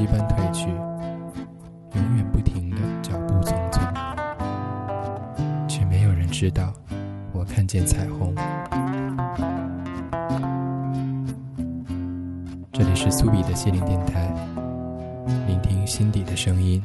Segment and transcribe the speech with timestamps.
[0.00, 0.66] 一般褪去，
[1.92, 3.78] 永远不停的脚步匆匆，
[5.68, 6.72] 却没有人知道
[7.32, 8.34] 我看见彩虹。
[12.72, 14.32] 这里是苏比的心灵电台，
[15.46, 16.82] 聆听心底的声音。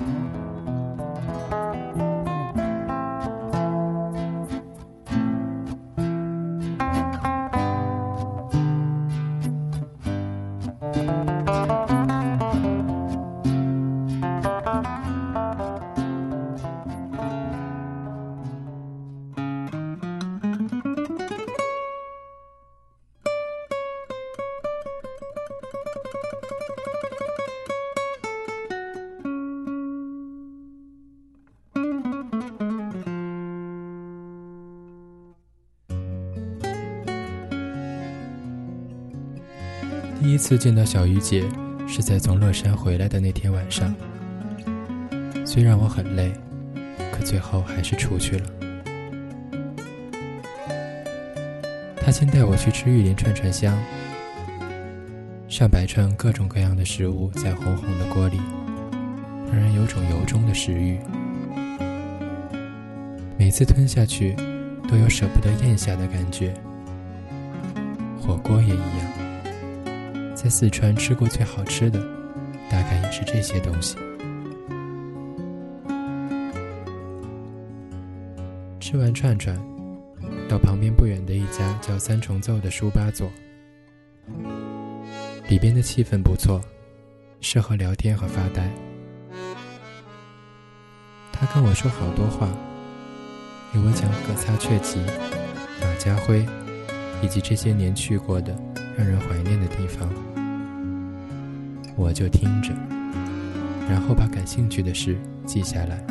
[40.48, 41.44] 次见到小鱼姐，
[41.88, 43.92] 是在从乐山回来的那天晚上。
[45.44, 46.32] 虽然我很累，
[47.12, 48.46] 可最后还是出去了。
[51.96, 53.76] 她先带我去吃玉林串串香，
[55.48, 58.40] 上百串各种各样的食物在红红的锅里，
[59.52, 61.00] 让人有种由衷的食欲。
[63.36, 64.36] 每次吞下去，
[64.88, 66.54] 都有舍不得咽下的感觉。
[68.22, 69.25] 火锅也一样。
[70.46, 72.00] 在四川吃过最好吃的，
[72.70, 73.98] 大概也是这些东西。
[78.80, 79.58] 吃完串串，
[80.48, 83.28] 到旁边不远的一家叫三重奏的书吧坐。
[85.50, 86.62] 里边的气氛不错，
[87.42, 88.72] 适合聊天和发呆。
[91.32, 92.48] 他跟我说好多话，
[93.74, 95.00] 给我讲葛擦雀集、
[95.82, 96.46] 马家辉，
[97.24, 98.56] 以及这些年去过的
[98.96, 100.08] 让人怀念的地方。
[101.96, 102.72] 我就听着，
[103.90, 106.06] 然后把感兴趣的事记下来。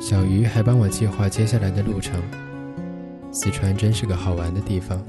[0.00, 2.20] 小鱼还帮我计划接下来的路程。
[3.30, 5.02] 四川真是个好玩的地方，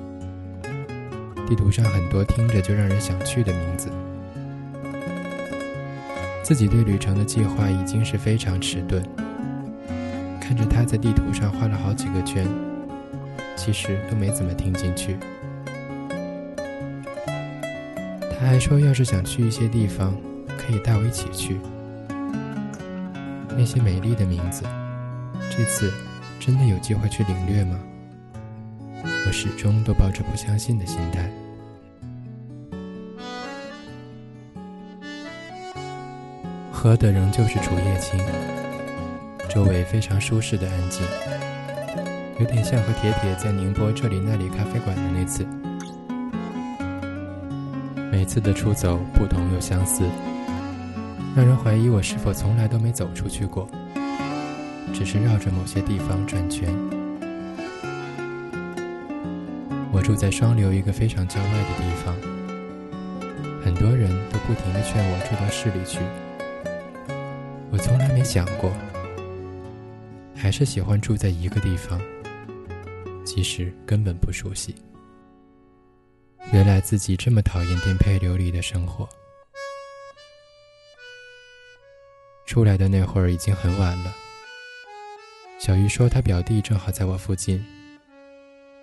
[1.47, 3.89] 地图上很多听着就让人想去的名字。
[6.41, 9.03] 自己对旅程的计划已经是非常迟钝，
[10.39, 12.47] 看着他在地图上画了好几个圈，
[13.57, 15.17] 其实都没怎么听进去。
[18.43, 20.13] 他还说，要是想去一些地方，
[20.57, 21.57] 可以带我一起去。
[23.57, 24.65] 那些美丽的名字，
[25.49, 25.89] 这次
[26.41, 27.79] 真的有机会去领略吗？
[29.25, 31.31] 我始终都抱着不相信的心态。
[36.69, 38.19] 喝的仍旧是竹叶青，
[39.49, 41.01] 周围非常舒适的安静，
[42.41, 45.47] 有点像和铁铁在宁波这里那里咖啡馆的那次。
[48.23, 50.05] 每次的出走不同又相似，
[51.35, 53.67] 让人怀疑我是否从来都没走出去过，
[54.93, 56.73] 只是绕着某些地方转圈。
[59.91, 62.15] 我住在双流一个非常郊外的地方，
[63.61, 65.99] 很多人都不停地劝我住到市里去，
[67.71, 68.71] 我从来没想过，
[70.33, 71.99] 还是喜欢住在一个地方，
[73.25, 74.73] 即使根本不熟悉。
[76.53, 79.09] 原来自己这么讨厌颠沛流离的生活。
[82.45, 84.13] 出来的那会儿已经很晚了。
[85.59, 87.59] 小鱼说他表弟正好在我附近，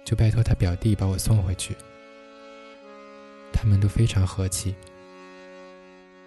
[0.05, 1.77] 就拜托他表弟把我送回去。
[3.53, 4.75] 他们都非常和气，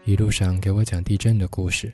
[0.06, 1.92] 一路上给我讲地震的故事。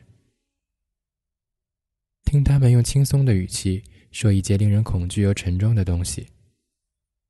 [2.26, 6.28] 听他们用轻松的语气说一件令人恐惧又沉重的东西。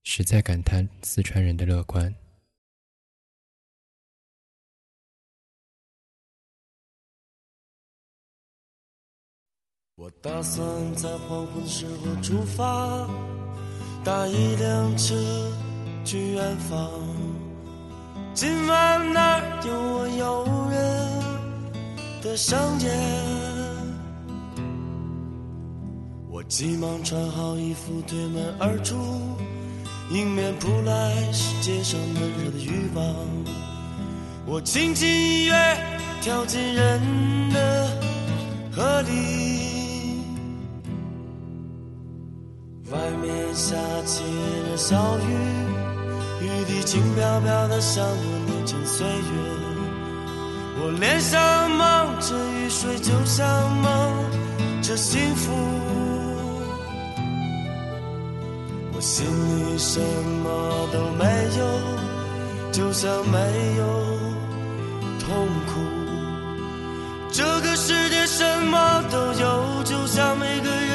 [0.04, 2.14] 实在感叹四川人的乐观。
[9.96, 13.06] 我打算在黄昏时候出发，
[14.04, 15.14] 搭一辆车
[16.06, 16.90] 去远方。
[18.34, 22.90] 今晚那儿有我诱人的香烟。
[26.30, 28.96] 我急忙穿好衣服，推门而出。
[30.12, 33.06] 迎面扑来是街上闷热的欲望，
[34.44, 35.54] 我轻轻一跃，
[36.20, 37.00] 跳进人
[37.54, 37.88] 的
[38.72, 40.24] 河里。
[42.92, 45.32] 外面下起了小雨，
[46.42, 49.14] 雨滴轻飘飘的，像我年轻岁月。
[50.82, 55.89] 我脸上蒙着雨水，就像蒙着幸福。
[59.00, 59.98] 我心里什
[60.44, 61.24] 么都没
[61.58, 61.64] 有，
[62.70, 63.38] 就像没
[63.78, 63.84] 有
[65.18, 65.80] 痛苦。
[67.32, 70.89] 这个世界什么都有，就像每个人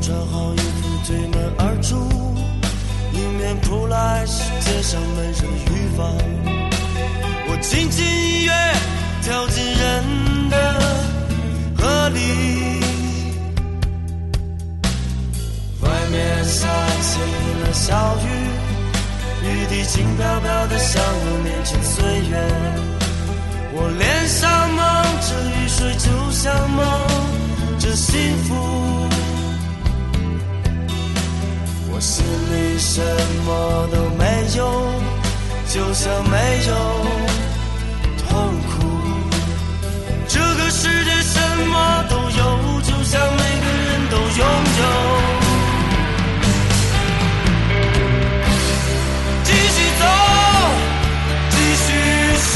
[0.00, 1.96] 穿好衣服，推门而出，
[3.12, 6.00] 迎面扑来是街上闷热的欲望。
[7.50, 8.52] 我轻轻一跃，
[9.22, 10.56] 跳进人的
[11.76, 12.16] 河里。
[15.82, 16.68] 外面下
[17.02, 17.20] 起
[17.62, 18.26] 了小雨，
[19.44, 22.32] 雨滴轻飘飘的，像我年轻岁月。
[23.74, 24.80] 我脸上蒙
[25.20, 26.84] 着雨水，就像蒙
[27.78, 28.54] 着幸福。
[31.98, 33.02] 我心里什
[33.44, 34.24] 么都没
[34.56, 34.62] 有，
[35.68, 36.36] 就像没
[36.68, 36.72] 有
[38.22, 38.86] 痛苦。
[40.28, 44.46] 这个世界什么都有，就像每个人都拥
[44.78, 44.82] 有。
[49.42, 50.06] 继续走，
[51.50, 51.88] 继续
[52.38, 52.54] 失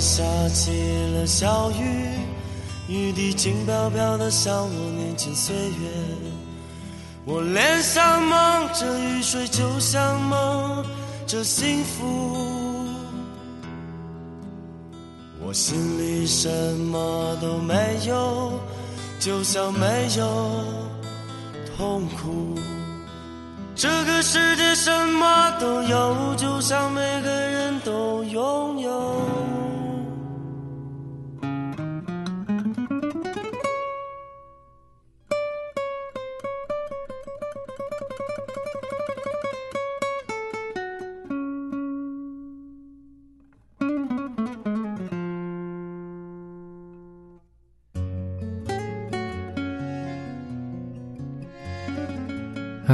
[0.00, 0.70] 下起
[1.14, 2.10] 了小雨，
[2.88, 5.90] 雨滴轻飘飘的，像我年轻岁月。
[7.24, 10.84] 我脸上蒙着雨水，就像蒙
[11.26, 12.36] 着幸福。
[15.44, 17.74] 我心里什么都没
[18.06, 18.52] 有，
[19.18, 20.64] 就像没有
[21.76, 22.54] 痛苦。
[23.74, 29.20] 这个世界什么都有，就像每个人都拥有。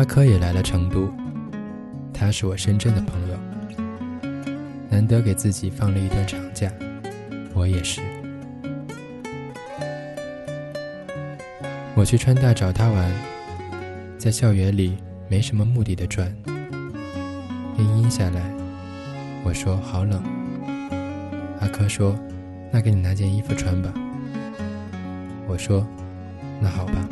[0.02, 1.08] 阿珂也来了成都，
[2.12, 3.38] 他是我深圳的朋友，
[4.90, 6.68] 难得给自己放了一段长假，
[7.54, 8.00] 我也是。
[11.94, 13.12] 我去川大找他玩，
[14.18, 16.36] 在校园里没什么目的的转，
[17.76, 18.42] 天阴下来，
[19.44, 20.20] 我说好冷，
[21.60, 22.18] 阿珂说
[22.72, 23.94] 那给你拿件衣服穿吧，
[25.46, 25.86] 我说
[26.60, 27.08] 那好吧。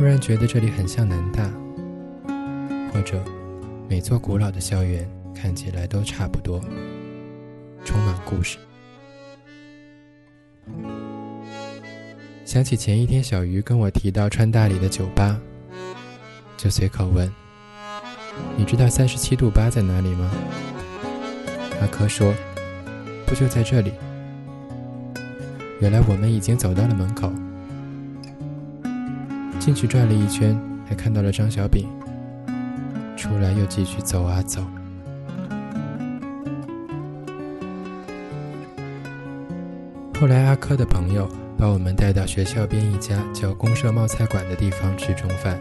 [0.00, 1.44] 突然觉得这里很像南大，
[2.90, 3.22] 或者
[3.86, 6.58] 每座古老的校园看起来都差不多，
[7.84, 8.56] 充满故事。
[12.46, 15.38] 想起前一天小鱼跟我提到川大里的酒吧，
[16.56, 17.30] 就随口问
[18.56, 20.30] ：“你知道三十七度八在哪里吗？”
[21.82, 22.32] 阿珂说
[23.28, 23.92] ：“不就在这里。”
[25.78, 27.30] 原来我们已经走到了门口。
[29.60, 31.86] 进去转了一圈，还看到了张小饼。
[33.14, 34.62] 出来又继续走啊走。
[40.18, 45.58] 后来阿珂的朋友把我们带到学校边一家叫公社冒菜馆的地方吃中饭。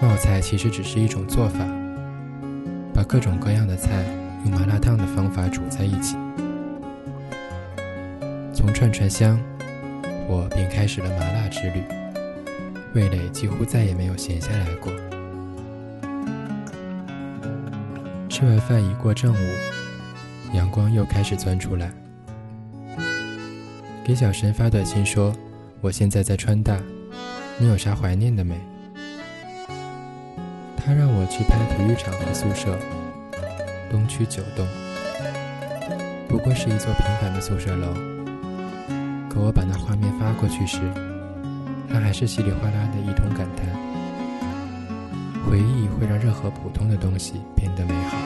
[0.00, 1.66] 冒菜其实只是一种做法，
[2.92, 4.04] 把各种各样的菜
[4.44, 6.16] 用麻辣烫的方法煮在一起。
[8.54, 9.40] 从串串香，
[10.32, 11.82] 我便开始了麻辣之旅，
[12.94, 14.90] 味蕾几乎再也没有闲下来过。
[18.30, 19.36] 吃完饭已过正午，
[20.54, 21.92] 阳光又开始钻出来。
[24.02, 25.36] 给小神发短信说
[25.82, 26.80] ：“我现在在川大，
[27.58, 28.58] 你有啥怀念的没？”
[30.74, 32.78] 他让我去拍体育场和宿舍，
[33.90, 34.66] 东区九栋，
[36.26, 38.11] 不过是一座平凡的宿舍楼。
[39.32, 40.78] 可我把那画面发过去时，
[41.88, 43.66] 他还是稀里哗啦的一通感叹：
[45.46, 48.18] 回忆会让任何普通的东西变得美好。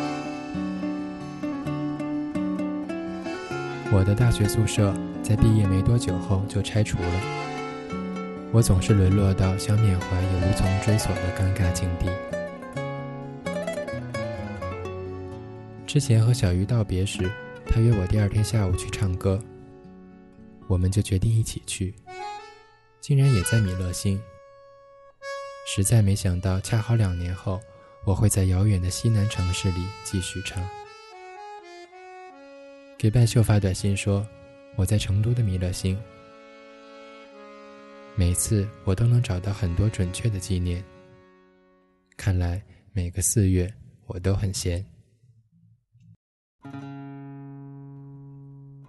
[3.93, 7.21] 我的大学宿舍在毕业没多久后就拆除了，
[8.51, 12.11] 我总是沦落到想缅怀也无从追索的尴尬境地。
[15.87, 17.31] 之前和小鱼道别时，
[17.65, 19.39] 他约我第二天下午去唱歌，
[20.67, 21.95] 我们就决定一起去，
[23.01, 24.21] 竟然也在米勒星。
[25.67, 27.61] 实在没想到，恰好两年后，
[28.05, 30.67] 我会在遥远的西南城市里继续唱。
[32.99, 34.27] 给半秀发短信说
[34.77, 36.01] ：“我在成都的弥勒星。”
[38.17, 40.83] 每次我都能找到很多准确的纪念。
[42.17, 43.71] 看来每个四月
[44.07, 44.83] 我都很闲。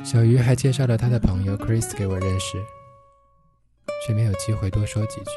[0.03, 2.57] 小鱼还介绍了他的朋友 Chris 给我认识，
[4.05, 5.31] 却没有机会多说几句。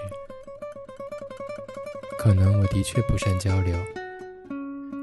[2.19, 3.75] 可能我的确不善交流，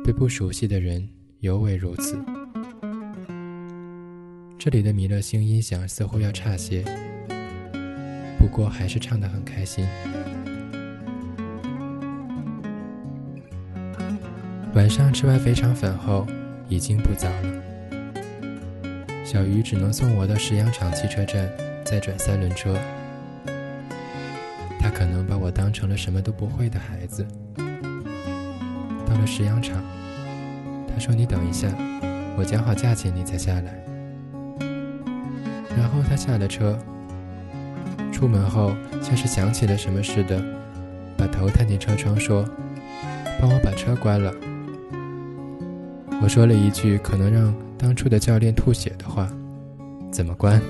[0.04, 1.10] 对不熟悉的人
[1.42, 2.18] 尤为如此。
[4.58, 6.84] 这里的弥勒星音响似乎要差些，
[8.38, 9.86] 不过还是唱得很开心。
[14.74, 16.26] 晚上吃完肥肠粉后，
[16.70, 17.67] 已经不早了。
[19.30, 21.52] 小鱼只能送我到石羊场汽车站，
[21.84, 22.74] 再转三轮车。
[24.80, 27.28] 他可能把我当成了什么都不会的孩子。
[29.06, 29.84] 到了石羊场，
[30.88, 31.68] 他说：“你等一下，
[32.38, 33.84] 我讲好价钱，你再下来。”
[35.76, 36.80] 然后他下了车，
[38.14, 40.42] 出门后像是想起了什么似的，
[41.18, 42.46] 把头探进车窗说
[43.42, 44.34] ：“帮我把车关了。”
[46.24, 49.32] 我说了一句可能让当初的教练吐血的话
[50.12, 50.62] ：“怎么关？”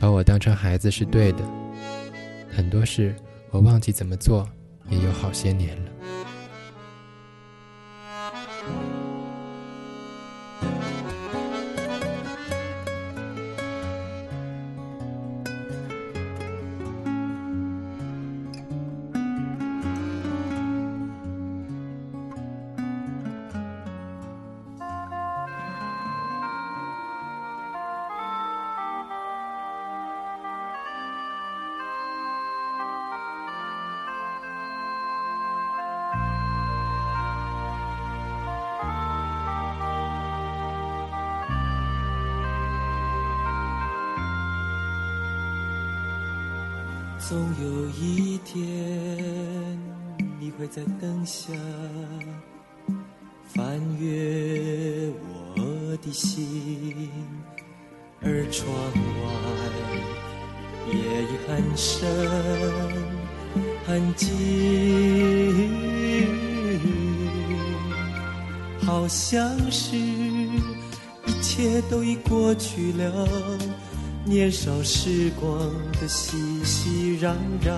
[0.00, 1.38] 把我当成孩子是对的，
[2.50, 3.14] 很多事
[3.50, 4.48] 我忘记怎么做
[4.88, 5.90] 也有好些年了。
[47.26, 48.62] 总有一天，
[50.38, 51.54] 你会在灯下
[53.46, 55.10] 翻阅
[55.56, 57.10] 我的心，
[58.20, 58.68] 而窗
[59.22, 59.26] 外
[60.92, 62.06] 夜已很深
[63.86, 64.28] 很静，
[68.82, 73.26] 好像是一切都已过去了。
[74.26, 75.52] 年少时光
[76.00, 77.74] 的熙熙攘攘，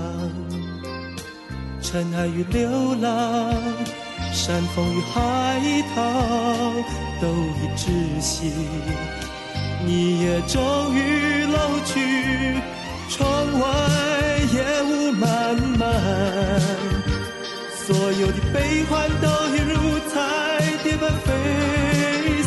[1.83, 3.53] 尘埃与流浪，
[4.33, 5.61] 山峰与海
[5.93, 6.03] 涛，
[7.21, 8.53] 都已窒息。
[9.85, 12.55] 你也终于老去，
[13.11, 13.21] 窗
[13.59, 13.69] 外
[14.55, 15.91] 夜雾漫漫，
[17.85, 20.15] 所有的悲欢都已如彩
[20.85, 21.33] 蝶般飞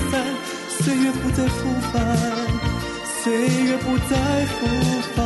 [0.10, 0.24] 散，
[0.79, 2.58] 岁月不再复返。
[3.29, 4.17] 岁月不再
[4.48, 4.65] 复
[5.13, 5.21] 返，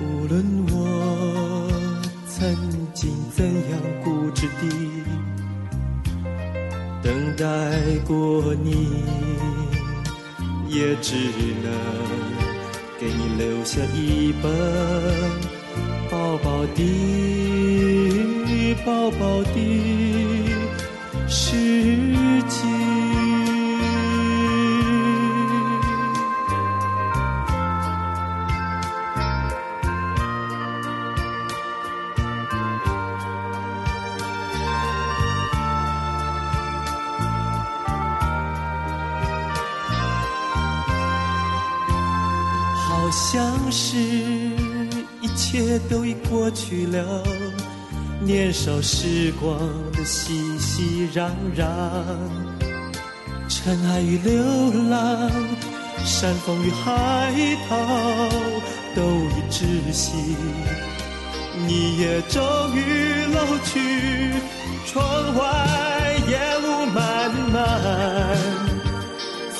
[0.00, 0.42] 无论
[0.72, 0.74] 我
[2.26, 2.36] 曾
[2.92, 3.54] 经怎样
[4.02, 4.66] 固执地
[7.00, 7.46] 等待
[8.08, 9.04] 过你，
[10.66, 11.14] 也只
[11.62, 11.70] 能
[12.98, 14.50] 给你留下一本
[16.10, 16.82] 薄薄的、
[18.84, 20.07] 薄薄的。
[49.40, 49.58] 光
[49.92, 51.66] 的熙熙攘攘，
[53.48, 54.42] 尘埃与流
[54.90, 55.30] 浪，
[56.04, 57.32] 山峰与海
[57.68, 57.76] 涛。
[58.96, 60.12] 都已窒息，
[61.66, 62.42] 你也终
[62.74, 63.78] 于老去，
[64.86, 64.98] 窗
[65.36, 67.56] 外烟雾漫漫，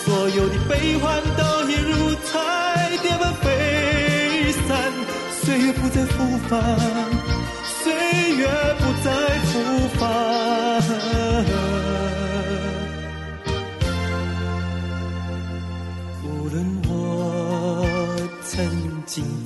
[0.04, 4.92] 所有的悲欢都已如彩蝶般飞散，
[5.40, 6.58] 岁月不再复返，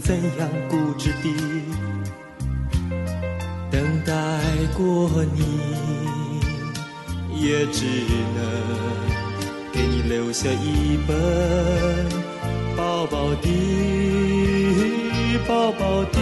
[0.04, 1.32] 怎样固执地
[3.71, 4.12] 等待
[4.76, 5.40] 过你，
[7.40, 7.87] 也只
[8.35, 8.38] 能
[9.73, 11.16] 给你留下一本
[12.76, 13.49] 薄薄的、
[15.47, 16.18] 薄薄的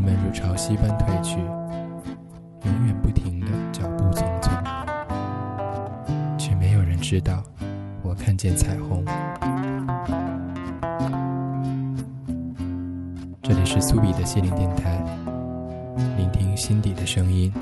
[0.00, 1.38] 们如潮汐般退去，
[2.64, 4.50] 永远不停的脚步匆匆，
[6.38, 7.42] 却没有人知道，
[8.02, 9.04] 我看见彩虹。
[13.42, 15.02] 这里是苏比的心灵电台，
[16.16, 17.52] 聆听心底的声音。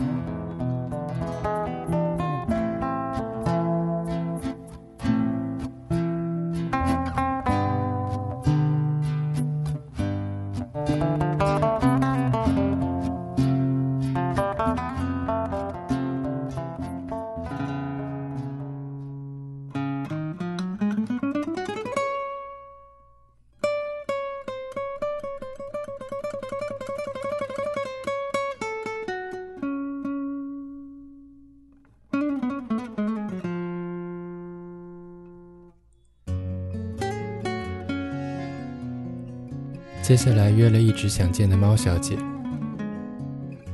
[40.08, 42.16] 接下来约了一直想见的猫小姐，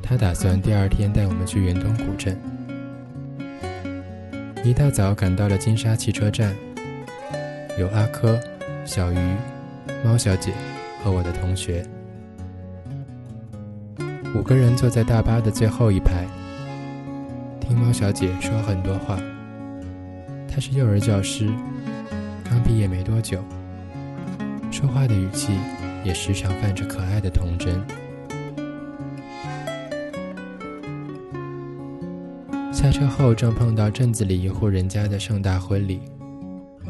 [0.03, 2.37] 她打算第二天带我们去圆通古镇。
[4.65, 6.53] 一大早赶到了金沙汽车站，
[7.79, 8.37] 有阿珂、
[8.85, 9.17] 小鱼、
[10.05, 10.53] 猫小姐
[11.05, 11.87] 和我的同学，
[14.35, 16.27] 五个人坐在大巴的最后一排，
[17.61, 19.21] 听猫小姐说很多话。
[20.53, 21.49] 她是幼儿教师，
[22.43, 23.39] 刚毕业没多久，
[24.73, 25.53] 说话的语气。
[26.05, 27.83] 也时常泛着可爱的童真。
[32.73, 36.03] 下车后，正碰到镇子里一户人家的盛大婚礼，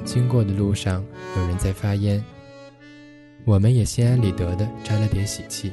[0.04, 1.04] 经过的路上
[1.36, 2.22] 有人在发烟，
[3.44, 5.72] 我们也心安理得的沾了点喜气。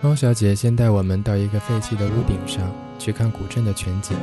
[0.00, 4.16] 猫小姐先带我们到一个废弃的屋顶上去看古镇的全景，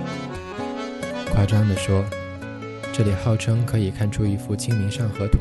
[1.33, 2.01] 夸张地说。
[2.97, 5.39] 这里号称可以看出一幅《清明上河图》。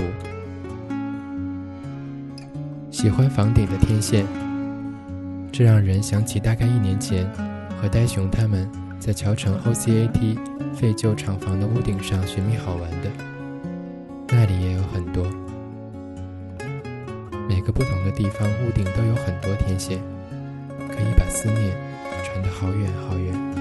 [2.90, 4.26] 喜欢房顶的天线，
[5.52, 7.24] 这让人想起大概一年前
[7.80, 10.36] 和呆熊他们在桥城 OCAT
[10.74, 13.10] 废旧厂房的屋顶上寻觅好玩的。
[14.30, 15.24] 那里也有很多，
[17.48, 20.00] 每个不同的地方屋顶都有很多天线，
[20.88, 21.72] 可以把思念
[22.24, 23.53] 传得好远好远。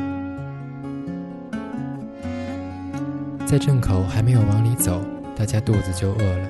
[3.46, 5.00] 在镇口还没有往里走，
[5.36, 6.50] 大家肚子就饿了，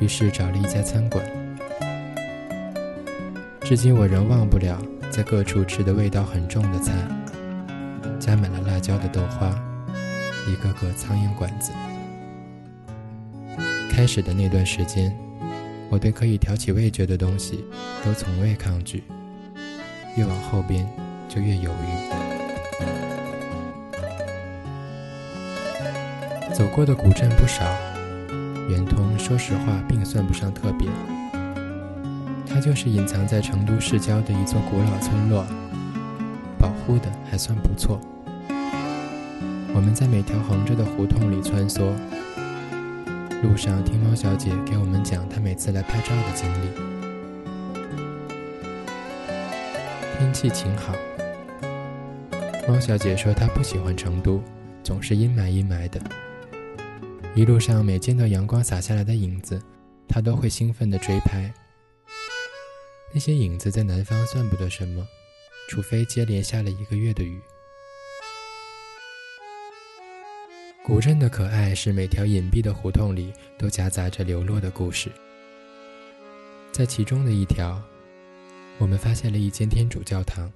[0.00, 1.24] 于是找了一家餐馆。
[3.62, 4.76] 至今我仍忘不了
[5.10, 6.92] 在各处吃的味道很重的菜，
[8.20, 9.48] 加满了辣椒的豆花，
[10.46, 11.72] 一个个苍蝇馆子。
[13.90, 15.16] 开始的那段时间，
[15.88, 17.64] 我对可以挑起味觉的东西
[18.04, 19.04] 都从未抗拒，
[20.16, 20.86] 越往后边
[21.30, 22.31] 就越犹豫。
[26.54, 27.64] 走过的古镇不少，
[28.68, 30.86] 圆通说实话并算不上特别，
[32.46, 35.46] 它就是隐藏在成都市郊的一座古老村落，
[36.58, 37.98] 保护的还算不错。
[39.74, 41.90] 我们在每条横着的胡同里穿梭，
[43.42, 46.68] 路上听猫小姐给我们讲她每次来拍照的经历。
[50.18, 50.94] 天气晴好。
[52.68, 54.42] 猫小姐说她不喜欢成都，
[54.84, 55.98] 总是阴霾阴霾的。
[57.34, 59.60] 一路上每见到阳光洒下来的影子，
[60.06, 61.50] 他都会兴奋地追拍。
[63.14, 65.06] 那些影子在南方算不得什么，
[65.66, 67.40] 除非接连下了一个月的雨。
[70.84, 75.10] 古镇的可爱是每条隐蔽的胡同里都夹杂着流落的故事。
[76.70, 77.82] 在其中的一条，
[78.76, 80.52] 我们发现了一间天主教堂。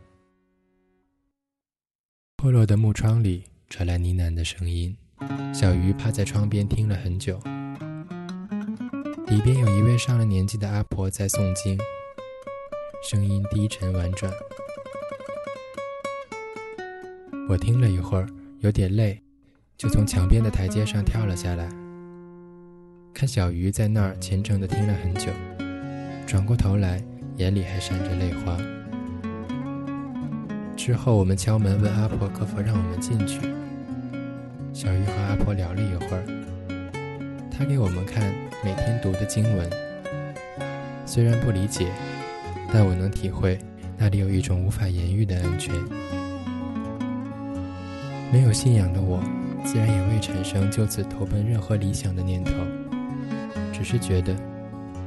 [2.36, 4.94] 破落的木窗里传来呢喃的声音，
[5.52, 7.38] 小鱼趴在窗边听了很久。
[9.26, 11.78] 里边有一位上了年纪的阿婆在诵经，
[13.02, 14.32] 声音低沉婉转。
[17.48, 18.26] 我听了一会儿，
[18.60, 19.20] 有点累。
[19.76, 21.68] 就从墙边的台阶上跳了下来，
[23.12, 25.30] 看小鱼在那儿虔诚地听了很久，
[26.26, 27.04] 转过头来，
[27.36, 28.56] 眼里还闪着泪花。
[30.76, 33.40] 之后我们敲门问阿婆可否让我们进去。
[34.76, 36.22] 小鱼和阿婆聊了一会儿，
[37.50, 38.30] 她给我们看
[38.62, 39.70] 每天读的经文，
[41.06, 41.90] 虽然不理解，
[42.70, 43.58] 但我能体会
[43.96, 45.74] 那里有一种无法言喻的安全。
[48.30, 49.18] 没有信仰的我。
[49.64, 52.52] 自然也未产生就此投奔任何理想的念头，
[53.72, 54.36] 只是觉得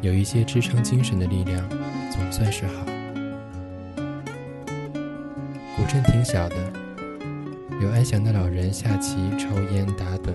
[0.02, 1.64] 有一些支撑精神的力量，
[2.10, 2.84] 总算是好。
[5.78, 6.56] 古镇挺小的，
[7.80, 10.34] 有安详的老人下棋、抽烟、打盹。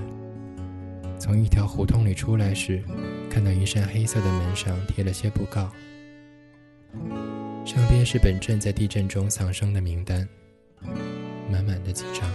[1.18, 2.82] 从一条胡同里出来时，
[3.28, 5.70] 看到一扇黑色的门上贴了些布告，
[7.66, 10.26] 上边是本镇在地震中丧生的名单，
[11.50, 12.26] 满满的几张。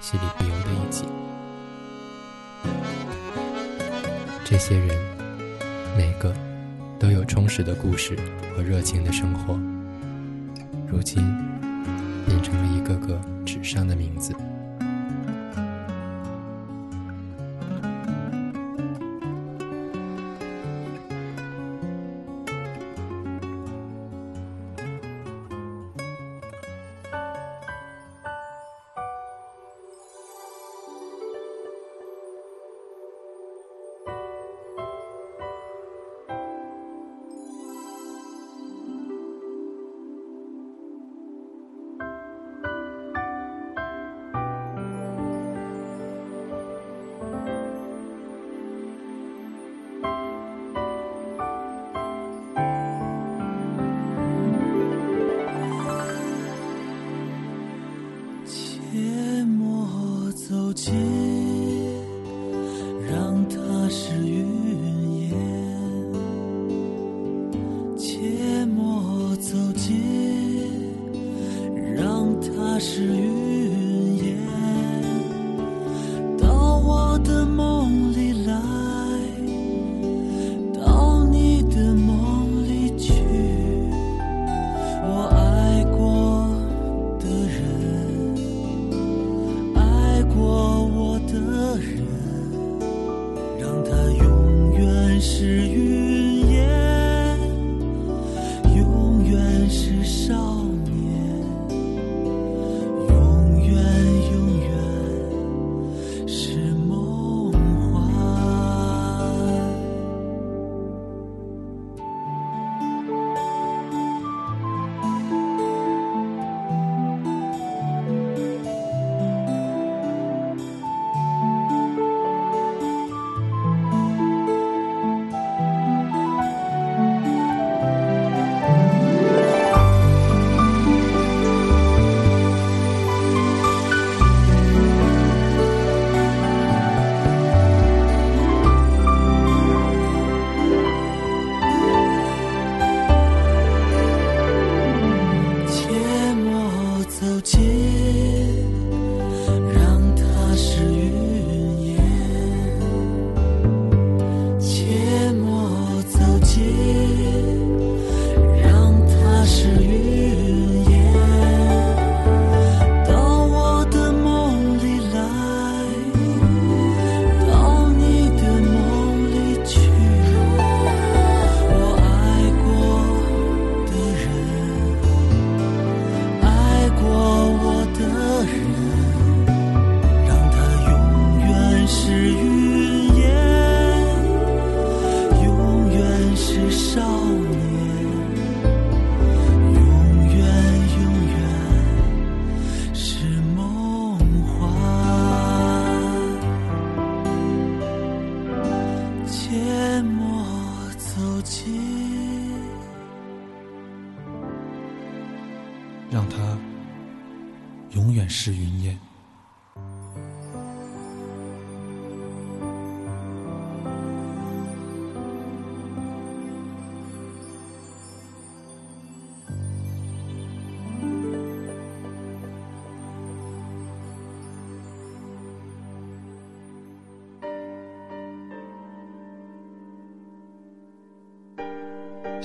[0.00, 1.08] 戏里不由的一紧。
[4.44, 4.88] 这些人，
[5.96, 6.32] 每个
[7.00, 8.16] 都有充实的故事
[8.54, 9.58] 和热情的生活，
[10.88, 11.20] 如今
[12.30, 14.32] 变成了一个个纸上的名字。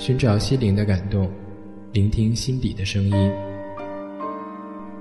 [0.06, 1.28] 寻找心灵的感动，
[1.92, 3.32] 聆听心底的声音。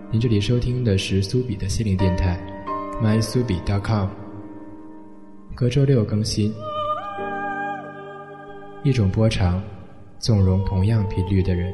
[0.09, 2.39] 您这里收听的是苏比的心灵电台
[3.03, 4.07] ，mysubi.com。
[5.53, 6.51] 隔周六更新，
[8.83, 9.61] 一种波长，
[10.17, 11.71] 纵容同样频率的人。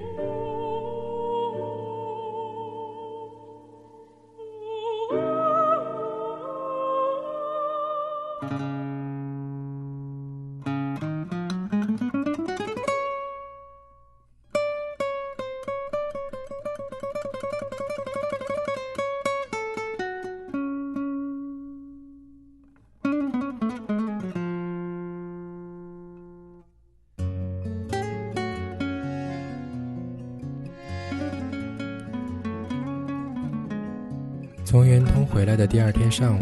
[35.71, 36.41] 第二天上午，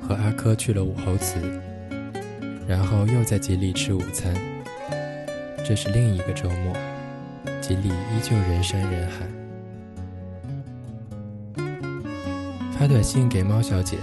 [0.00, 1.36] 和阿珂去了武侯祠，
[2.66, 4.34] 然后又在吉里吃午餐。
[5.62, 6.74] 这是另一个周末，
[7.60, 9.26] 吉里依旧人山人海。
[12.72, 13.98] 发短信给猫小姐，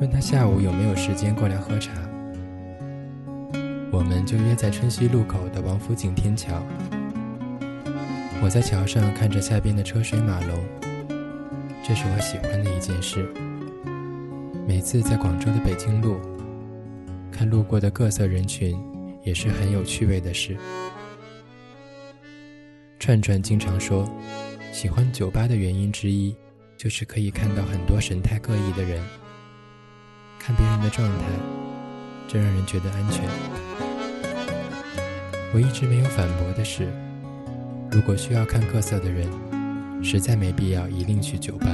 [0.00, 1.90] 问她下午有没有时间过来喝茶。
[3.90, 6.62] 我们就约在春熙路口的王府井天桥。
[8.40, 10.56] 我在桥上看着下边的车水马龙。
[11.82, 13.28] 这是我喜欢的一件事。
[14.78, 16.20] 每次在广州的北京路，
[17.32, 18.80] 看路过的各色人群，
[19.24, 20.56] 也是很有趣味的事。
[23.00, 24.08] 串串经常说，
[24.70, 26.32] 喜欢酒吧的原因之一，
[26.76, 29.04] 就是可以看到很多神态各异的人，
[30.38, 31.24] 看别人的状态，
[32.28, 33.28] 这让人觉得安全。
[35.52, 36.88] 我一直没有反驳的是，
[37.90, 39.28] 如果需要看各色的人。
[40.00, 41.66] 实在没必要一定去酒吧。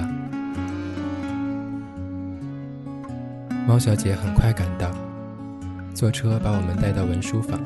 [3.66, 4.90] 猫小姐很快赶到，
[5.94, 7.58] 坐车把我们带到文书坊，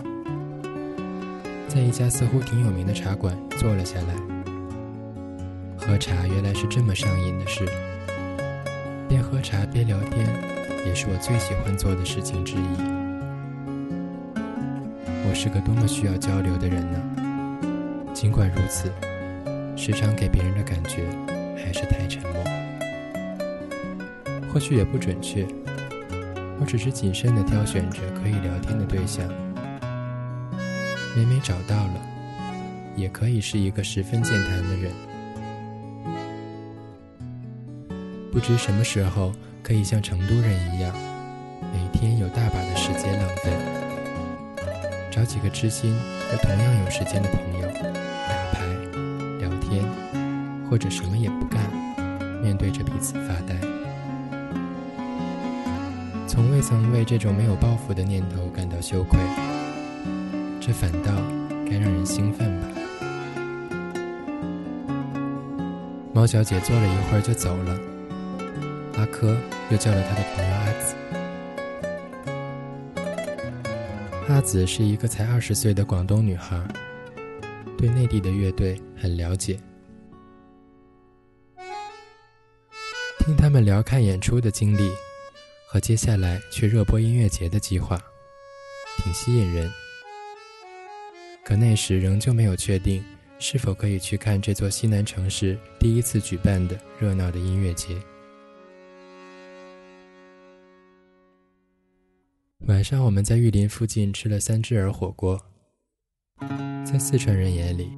[1.66, 4.14] 在一家似乎挺有名的茶馆坐了下来。
[5.76, 7.66] 喝茶原来是这么上瘾的事，
[9.08, 10.24] 边喝茶边聊天，
[10.86, 12.76] 也是我最喜欢做的事情之一。
[15.28, 17.00] 我是个多么需要交流的人呢？
[18.14, 18.92] 尽管如此。
[19.74, 21.04] 时常给别人的感觉
[21.56, 22.44] 还是太沉默，
[24.52, 25.46] 或许也不准确。
[26.60, 29.26] 我只是谨慎地挑选着可以聊天的对象，
[31.16, 32.00] 每每找到了，
[32.96, 34.92] 也可以是一个十分健谈的人。
[38.32, 40.94] 不知什么时候可以像成都人一样，
[41.72, 43.52] 每天有大把的时间浪费，
[45.10, 45.94] 找几个知心
[46.32, 47.68] 又同样有时间的朋友。
[48.28, 48.66] 打牌、
[49.40, 49.84] 聊天
[50.68, 51.62] 或者什么也不干，
[52.42, 53.54] 面对着彼此发呆，
[56.28, 59.18] 从未曾为这种没有抱负的念头感到羞愧，
[60.60, 61.10] 这反倒
[61.64, 62.68] 该让人兴奋吧。
[66.12, 67.80] 猫小姐坐了一会儿就走了，
[68.98, 69.34] 阿珂
[69.70, 70.94] 又叫了他的朋友阿紫。
[74.28, 76.62] 阿紫是一个才二十岁的广东女孩，
[77.78, 79.58] 对内地的乐队很了解。
[83.20, 84.90] 听他们聊看演出的经历，
[85.80, 88.00] 接下来去热播音乐节的计划，
[88.98, 89.70] 挺吸引人。
[91.44, 93.04] 可那时仍旧没有确定
[93.38, 97.96] 是否可以去看这座西南城市第一次举办的热闹的音乐节。
[102.66, 105.40] 晚上我们在玉林附近吃了三只耳火锅，
[106.84, 107.90] 在四川人眼里，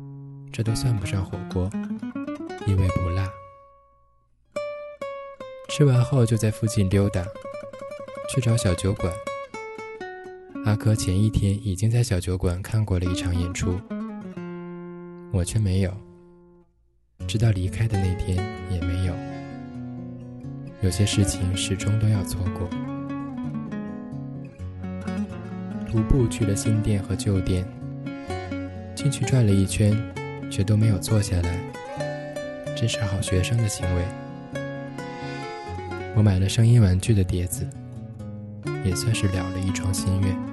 [0.53, 1.69] 这都算不上火锅，
[2.67, 3.29] 因为不辣。
[5.69, 7.25] 吃完后就在附近溜达，
[8.33, 9.13] 去找小酒馆。
[10.65, 13.81] 阿珂前一天已经在小酒馆看过了一场演出，
[15.33, 15.93] 我却没有，
[17.27, 18.37] 直到离开的那天
[18.71, 19.15] 也没有。
[20.81, 22.69] 有些事情始终都要错过。
[25.91, 27.67] 徒步去了新店和旧店，
[28.95, 30.01] 进去转了一圈，
[30.49, 31.59] 却都没有坐下来，
[32.77, 34.05] 真是好学生的行为。
[36.15, 37.69] 我买了声音玩具的碟子，
[38.85, 40.50] 也算是了了一桩心愿。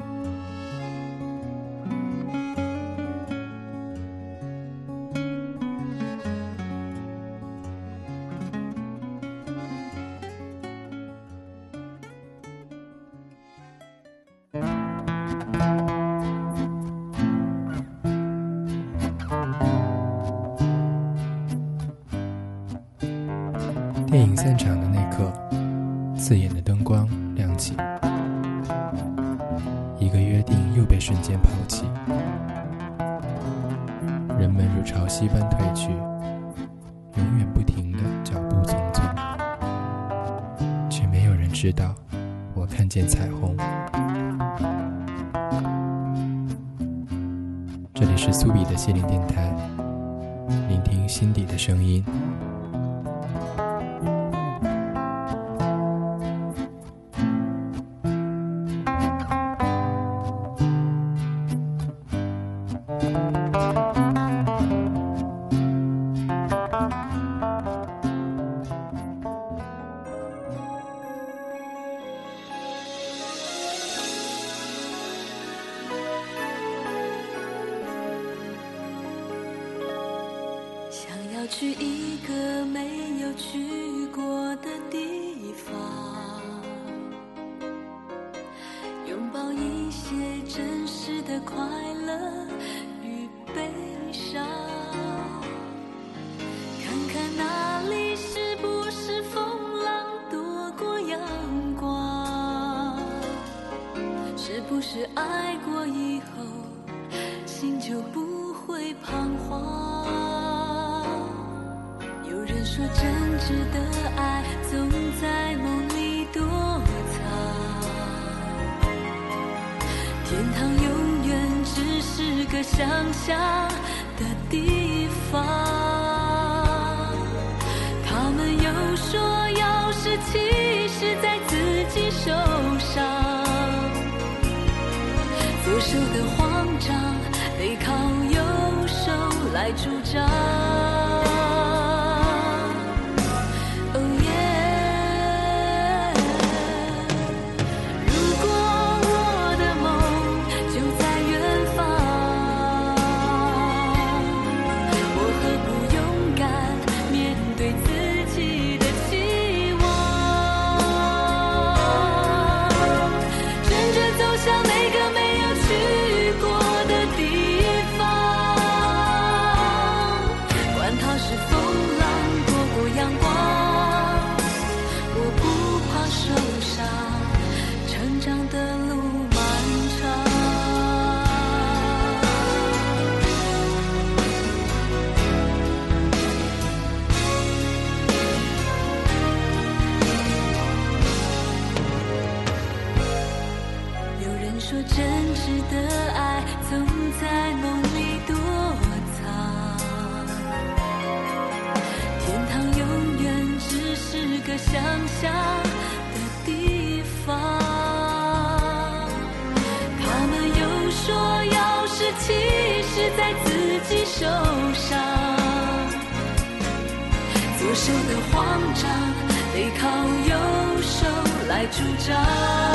[221.58, 222.67] 来主张。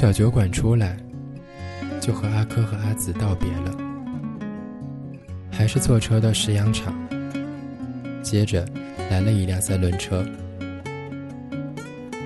[0.00, 0.96] 小酒馆出来，
[2.00, 3.76] 就和阿珂和阿紫道别了，
[5.52, 6.94] 还是坐车到石羊场。
[8.22, 8.64] 接着
[9.10, 10.24] 来了一辆三轮车，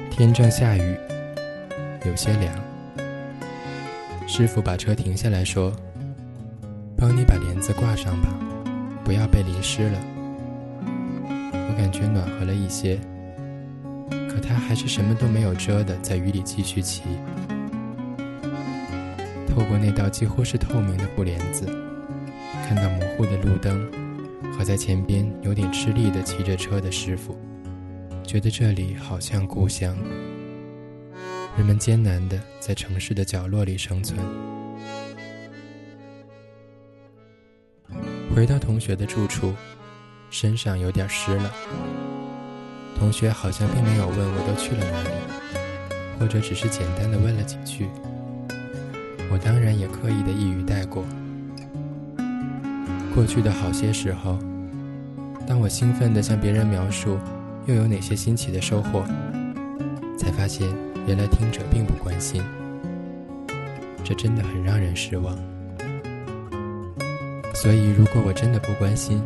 [0.09, 0.97] 天正下雨，
[2.07, 2.55] 有些凉。
[4.29, 5.73] 师傅把车停下来说
[6.97, 8.29] ：“帮你把帘子挂上吧，
[9.03, 9.99] 不要被淋湿了。”
[11.51, 13.01] 我感觉暖和了一些，
[14.31, 17.03] 可他还是什么都没有遮的，在雨里继续骑。
[19.55, 21.65] 透过那道几乎是透明的布帘子，
[22.67, 23.89] 看到模糊的路灯
[24.53, 27.39] 和在前边有点吃力的骑着车的师傅，
[28.25, 29.97] 觉得这里好像故乡。
[31.57, 34.19] 人们艰难的在城市的角落里生存。
[38.35, 39.55] 回到同学的住处，
[40.31, 41.53] 身上有点湿了。
[42.99, 47.87] 同学好像并没有问我都去了哪里，或者只是简单的问了几句。
[49.31, 51.05] 我当然也刻意的一语带过。
[53.15, 54.39] 过去的好些时候，
[55.47, 57.19] 当我兴奋地向别人描述
[57.67, 59.05] 又有哪些新奇的收获，
[60.19, 60.69] 才发现。
[61.07, 62.43] 原来听者并不关心，
[64.03, 65.37] 这真的很让人失望。
[67.53, 69.21] 所以，如果我真的不关心，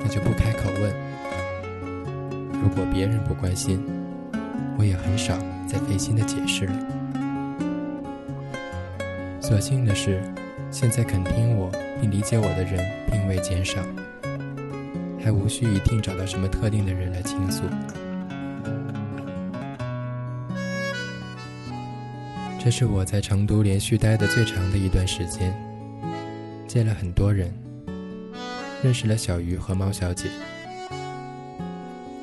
[0.00, 0.90] 那就不开口问；
[2.62, 3.78] 如果别人不关心，
[4.78, 5.36] 我也很少
[5.68, 6.72] 再费心的解释了。
[9.46, 10.22] 所幸的是，
[10.70, 11.70] 现在肯听我
[12.00, 12.82] 并理解我的人
[13.12, 13.78] 并未减少，
[15.22, 17.62] 还无需一定找到什么特定的人来倾诉。
[22.58, 25.54] 这是我在成都连续待的最长的一段时间，
[26.66, 27.52] 见了很多人，
[28.82, 30.30] 认识了小鱼和猫小姐，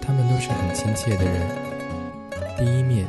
[0.02, 1.48] 他们都是很亲切的人，
[2.58, 3.06] 第一面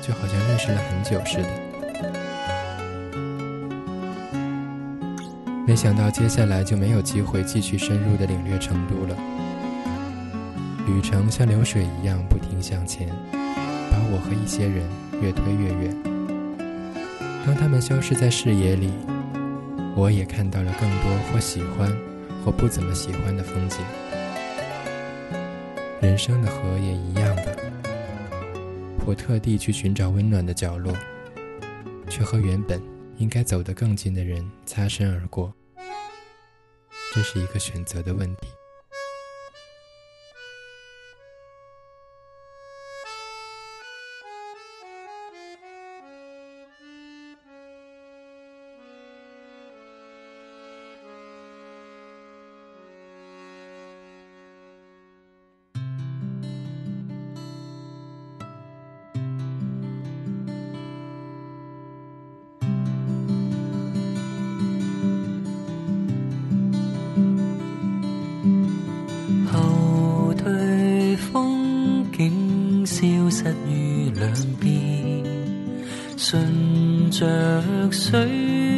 [0.00, 2.35] 就好像认识了很久似的。
[5.66, 9.16] 没想到接下来就没有机会继续深入的领略成都了，
[10.86, 14.84] 旅程像流水一样不停向前，把我和一些人
[15.20, 15.96] 越推越远。
[17.44, 18.92] 当他们消失在视野里，
[19.96, 21.92] 我也看到了更多或喜欢
[22.44, 23.78] 或不怎么喜欢的风景。
[26.00, 27.42] 人生的河也一样吧。
[29.04, 30.94] 我特地去寻找温暖的角落，
[32.08, 32.80] 却和原本
[33.18, 35.52] 应该走得更近的人擦身而过。
[37.14, 38.55] 这是一个选择的问题。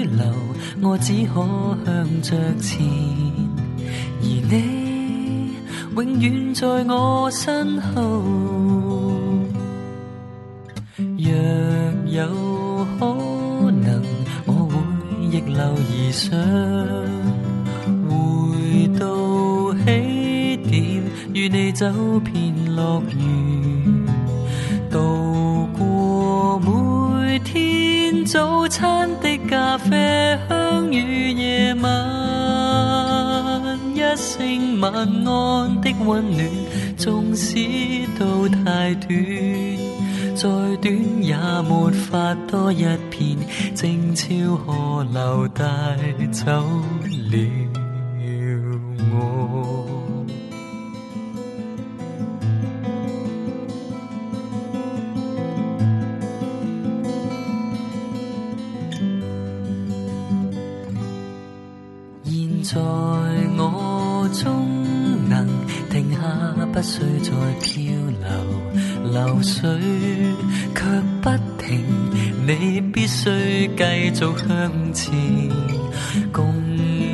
[0.05, 0.25] 流，
[0.83, 2.87] 我只可向着前，
[4.21, 5.53] 而你
[5.95, 8.23] 永远在我身后。
[10.97, 11.33] 若
[12.07, 12.27] 有
[12.99, 13.07] 可
[13.71, 14.03] 能，
[14.47, 14.75] 我会
[15.31, 16.29] 逆流而上，
[18.09, 19.07] 回到
[19.85, 21.03] 起点，
[21.33, 21.87] 与你走
[22.21, 22.35] 遍
[22.75, 23.17] 乐园，
[24.91, 29.38] 度过每天早餐的。
[29.49, 31.89] 咖啡香与夜晚，
[33.95, 36.47] 一声晚安的温暖，
[36.99, 37.57] 纵使
[38.19, 39.09] 都太短，
[40.37, 40.47] 再
[40.83, 41.35] 短也
[41.67, 43.39] 没法多一片，
[43.75, 45.65] 静悄河流带
[46.31, 47.68] 走了。
[66.79, 67.83] 不需再漂
[68.23, 69.69] 流，流水
[70.77, 70.85] 却
[71.21, 71.29] 不
[71.61, 71.85] 停，
[72.47, 75.13] 你必须继续向前，
[76.33, 76.55] 共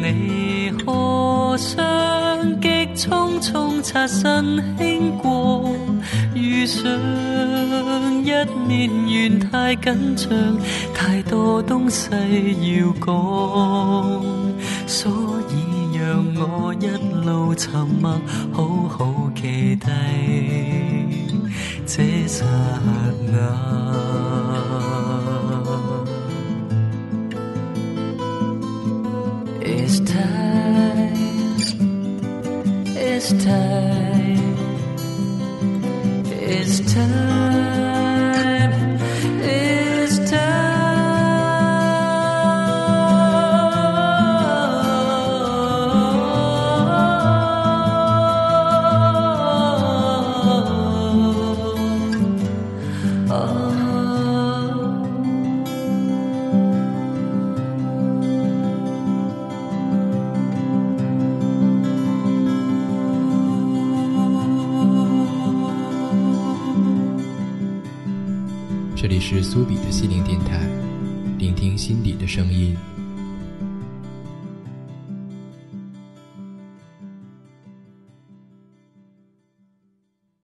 [0.02, 5.74] 你河上极匆匆擦身轻过，
[6.34, 6.84] 遇上
[8.22, 8.30] 一
[8.68, 10.28] 面缘太紧张，
[10.92, 14.22] 太多东西要讲。
[14.86, 15.10] 所
[15.48, 16.86] 以让我一
[17.24, 18.20] 路沉默，
[18.52, 19.90] 好好期待，
[21.84, 22.46] 这刹
[23.30, 23.36] 那。
[29.60, 31.12] It's time.
[32.96, 34.56] It's time.
[36.24, 37.63] It's time.